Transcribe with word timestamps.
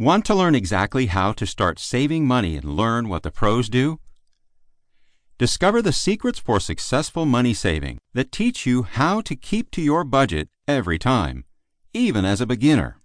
Want 0.00 0.24
to 0.24 0.34
learn 0.34 0.54
exactly 0.54 1.06
how 1.08 1.32
to 1.32 1.44
start 1.44 1.78
saving 1.78 2.26
money 2.26 2.56
and 2.56 2.74
learn 2.74 3.10
what 3.10 3.22
the 3.22 3.30
pros 3.30 3.68
do? 3.68 4.00
Discover 5.36 5.82
the 5.82 5.92
secrets 5.92 6.38
for 6.38 6.58
successful 6.58 7.26
money 7.26 7.52
saving 7.52 7.98
that 8.14 8.32
teach 8.32 8.64
you 8.64 8.84
how 8.84 9.20
to 9.20 9.36
keep 9.36 9.70
to 9.72 9.82
your 9.82 10.04
budget 10.04 10.48
every 10.66 10.98
time, 10.98 11.44
even 11.92 12.24
as 12.24 12.40
a 12.40 12.46
beginner. 12.46 12.96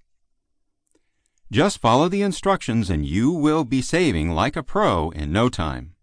Just 1.51 1.81
follow 1.81 2.07
the 2.07 2.21
instructions 2.21 2.89
and 2.89 3.05
you 3.05 3.29
will 3.29 3.65
be 3.65 3.81
saving 3.81 4.29
like 4.29 4.55
a 4.55 4.63
pro 4.63 5.09
in 5.09 5.33
no 5.33 5.49
time. 5.49 5.95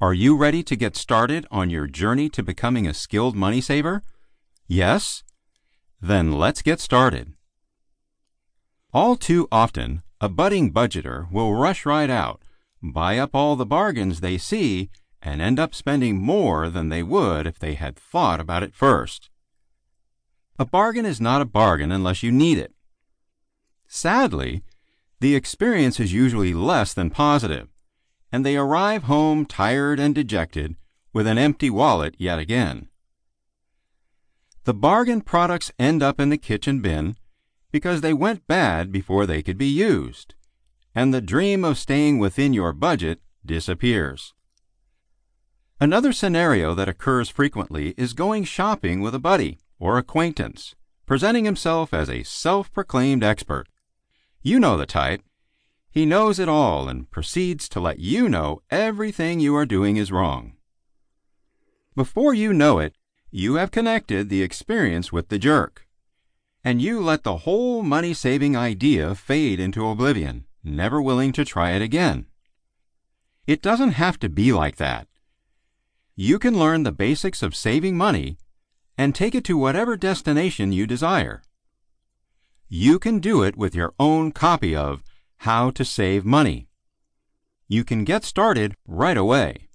Are 0.00 0.14
you 0.14 0.36
ready 0.36 0.62
to 0.62 0.76
get 0.76 0.94
started 0.94 1.44
on 1.50 1.70
your 1.70 1.88
journey 1.88 2.28
to 2.28 2.44
becoming 2.44 2.86
a 2.86 2.94
skilled 2.94 3.34
money 3.34 3.60
saver? 3.60 4.04
Yes? 4.68 5.24
Then 6.00 6.30
let's 6.30 6.62
get 6.62 6.78
started. 6.78 7.33
All 8.94 9.16
too 9.16 9.48
often, 9.50 10.04
a 10.20 10.28
budding 10.28 10.72
budgeter 10.72 11.28
will 11.28 11.52
rush 11.52 11.84
right 11.84 12.08
out, 12.08 12.42
buy 12.80 13.18
up 13.18 13.34
all 13.34 13.56
the 13.56 13.66
bargains 13.66 14.20
they 14.20 14.38
see, 14.38 14.88
and 15.20 15.42
end 15.42 15.58
up 15.58 15.74
spending 15.74 16.22
more 16.22 16.70
than 16.70 16.90
they 16.90 17.02
would 17.02 17.44
if 17.44 17.58
they 17.58 17.74
had 17.74 17.96
thought 17.96 18.38
about 18.38 18.62
it 18.62 18.72
first. 18.72 19.30
A 20.60 20.64
bargain 20.64 21.04
is 21.04 21.20
not 21.20 21.42
a 21.42 21.44
bargain 21.44 21.90
unless 21.90 22.22
you 22.22 22.30
need 22.30 22.56
it. 22.56 22.72
Sadly, 23.88 24.62
the 25.18 25.34
experience 25.34 25.98
is 25.98 26.12
usually 26.12 26.54
less 26.54 26.94
than 26.94 27.10
positive, 27.10 27.70
and 28.30 28.46
they 28.46 28.56
arrive 28.56 29.04
home 29.04 29.44
tired 29.44 29.98
and 29.98 30.14
dejected 30.14 30.76
with 31.12 31.26
an 31.26 31.36
empty 31.36 31.68
wallet 31.68 32.14
yet 32.16 32.38
again. 32.38 32.86
The 34.62 34.74
bargain 34.74 35.20
products 35.20 35.72
end 35.80 36.00
up 36.00 36.20
in 36.20 36.28
the 36.28 36.38
kitchen 36.38 36.80
bin 36.80 37.16
because 37.74 38.02
they 38.02 38.12
went 38.12 38.46
bad 38.46 38.92
before 38.92 39.26
they 39.26 39.42
could 39.42 39.58
be 39.58 39.66
used, 39.66 40.36
and 40.94 41.12
the 41.12 41.20
dream 41.20 41.64
of 41.64 41.76
staying 41.76 42.20
within 42.20 42.52
your 42.52 42.72
budget 42.72 43.18
disappears. 43.44 44.32
Another 45.80 46.12
scenario 46.12 46.72
that 46.76 46.88
occurs 46.88 47.28
frequently 47.28 47.92
is 47.96 48.12
going 48.12 48.44
shopping 48.44 49.00
with 49.00 49.12
a 49.12 49.18
buddy 49.18 49.58
or 49.80 49.98
acquaintance, 49.98 50.76
presenting 51.04 51.44
himself 51.44 51.92
as 51.92 52.08
a 52.08 52.22
self 52.22 52.72
proclaimed 52.72 53.24
expert. 53.24 53.66
You 54.40 54.60
know 54.60 54.76
the 54.76 54.86
type. 54.86 55.22
He 55.90 56.06
knows 56.06 56.38
it 56.38 56.48
all 56.48 56.88
and 56.88 57.10
proceeds 57.10 57.68
to 57.70 57.80
let 57.80 57.98
you 57.98 58.28
know 58.28 58.62
everything 58.70 59.40
you 59.40 59.56
are 59.56 59.66
doing 59.66 59.96
is 59.96 60.12
wrong. 60.12 60.52
Before 61.96 62.34
you 62.34 62.52
know 62.52 62.78
it, 62.78 62.94
you 63.32 63.54
have 63.54 63.72
connected 63.72 64.28
the 64.28 64.44
experience 64.44 65.10
with 65.10 65.28
the 65.28 65.40
jerk. 65.40 65.83
And 66.64 66.80
you 66.80 67.00
let 67.00 67.22
the 67.22 67.38
whole 67.38 67.82
money 67.82 68.14
saving 68.14 68.56
idea 68.56 69.14
fade 69.14 69.60
into 69.60 69.86
oblivion, 69.86 70.46
never 70.64 71.00
willing 71.00 71.32
to 71.32 71.44
try 71.44 71.72
it 71.72 71.82
again. 71.82 72.26
It 73.46 73.60
doesn't 73.60 73.92
have 73.92 74.18
to 74.20 74.28
be 74.28 74.52
like 74.52 74.76
that. 74.76 75.06
You 76.16 76.38
can 76.38 76.58
learn 76.58 76.82
the 76.82 76.92
basics 76.92 77.42
of 77.42 77.54
saving 77.54 77.96
money 77.96 78.38
and 78.96 79.14
take 79.14 79.34
it 79.34 79.44
to 79.44 79.58
whatever 79.58 79.96
destination 79.96 80.72
you 80.72 80.86
desire 80.86 81.42
you 82.68 82.98
can 82.98 83.20
do 83.20 83.42
it 83.42 83.56
with 83.56 83.74
your 83.74 83.94
own 84.00 84.32
copy 84.32 84.74
of 84.74 85.02
How 85.38 85.70
to 85.70 85.84
Save 85.84 86.24
Money. 86.24 86.66
You 87.68 87.84
can 87.84 88.04
get 88.04 88.24
started 88.24 88.74
right 88.86 89.16
away. 89.16 89.68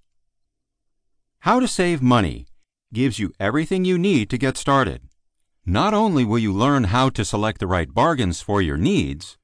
How 1.40 1.60
to 1.60 1.68
Save 1.68 2.02
Money 2.02 2.48
gives 2.92 3.20
you 3.20 3.32
everything 3.40 3.86
you 3.86 3.98
need 3.98 4.30
to 4.32 4.38
get 4.38 4.58
started. 4.58 5.09
Not 5.70 5.94
only 5.94 6.26
will 6.26 6.40
you 6.40 6.52
learn 6.52 6.86
how 6.86 7.10
to 7.12 7.24
select 7.24 7.60
the 7.60 7.68
right 7.68 7.94
bargains 7.94 8.42
for 8.42 8.60
your 8.60 8.76
needs, 8.76 9.38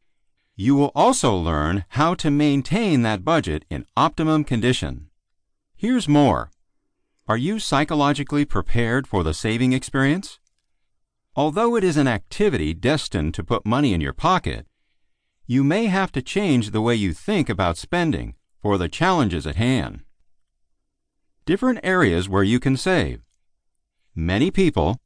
you 0.56 0.76
will 0.76 0.92
also 0.96 1.36
learn 1.36 1.86
how 1.90 2.16
to 2.16 2.32
maintain 2.32 3.04
that 3.04 3.24
budget 3.24 3.64
in 3.70 3.86
optimum 3.96 4.44
condition. 4.44 5.12
Here's 5.76 6.08
more. 6.08 6.50
Are 7.28 7.38
you 7.38 7.60
psychologically 7.60 8.44
prepared 8.44 9.06
for 9.06 9.22
the 9.22 9.36
saving 9.36 9.74
experience? 9.74 10.40
Although 11.36 11.76
it 11.76 11.84
is 11.84 11.96
an 11.96 12.08
activity 12.08 12.74
destined 12.74 13.36
to 13.36 13.44
put 13.44 13.64
money 13.64 13.94
in 13.94 14.02
your 14.02 14.12
pocket, 14.12 14.66
you 15.46 15.64
may 15.64 15.86
have 15.86 16.12
to 16.14 16.24
change 16.24 16.72
the 16.72 16.82
way 16.82 16.96
you 16.96 17.14
think 17.14 17.50
about 17.50 17.78
spending 17.78 18.34
for 18.60 18.80
the 18.80 18.90
challenges 18.90 19.46
at 19.46 19.58
hand. 19.58 20.02
Different 21.46 21.82
areas 21.84 22.28
where 22.28 22.42
you 22.42 22.60
can 22.60 22.78
save. 22.78 23.22
Many 24.16 24.50
people, 24.50 25.00